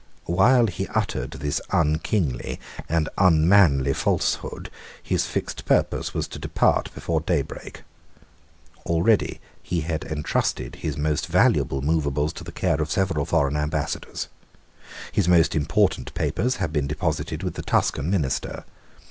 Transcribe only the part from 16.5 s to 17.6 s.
had been deposited with